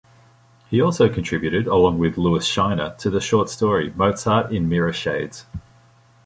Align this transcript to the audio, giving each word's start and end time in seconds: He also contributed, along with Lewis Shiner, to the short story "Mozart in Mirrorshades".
He 0.67 0.81
also 0.81 1.09
contributed, 1.13 1.67
along 1.67 1.99
with 1.99 2.17
Lewis 2.17 2.43
Shiner, 2.47 2.95
to 2.97 3.11
the 3.11 3.21
short 3.21 3.49
story 3.49 3.91
"Mozart 3.95 4.51
in 4.51 4.67
Mirrorshades". 4.67 5.45